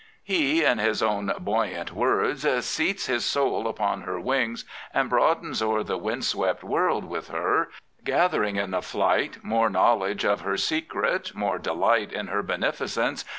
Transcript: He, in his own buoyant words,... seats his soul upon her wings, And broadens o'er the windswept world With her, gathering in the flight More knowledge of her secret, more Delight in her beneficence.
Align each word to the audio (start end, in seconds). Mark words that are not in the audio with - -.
He, 0.23 0.63
in 0.65 0.79
his 0.79 1.03
own 1.03 1.31
buoyant 1.41 1.91
words,... 1.91 2.43
seats 2.65 3.05
his 3.05 3.23
soul 3.23 3.67
upon 3.67 4.01
her 4.01 4.19
wings, 4.19 4.65
And 4.95 5.11
broadens 5.11 5.61
o'er 5.61 5.83
the 5.83 5.95
windswept 5.99 6.63
world 6.63 7.05
With 7.05 7.27
her, 7.27 7.69
gathering 8.03 8.55
in 8.55 8.71
the 8.71 8.81
flight 8.81 9.43
More 9.43 9.69
knowledge 9.69 10.25
of 10.25 10.41
her 10.41 10.57
secret, 10.57 11.35
more 11.35 11.59
Delight 11.59 12.11
in 12.11 12.29
her 12.29 12.41
beneficence. 12.41 13.25